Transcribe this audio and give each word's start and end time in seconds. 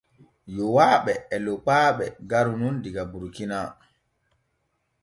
Yowaaɓe 0.55 1.13
e 1.35 1.37
Lokpaaɓe 1.45 2.05
garu 2.29 2.53
nun 2.59 2.75
diga 2.83 3.03
Burkina. 3.11 3.57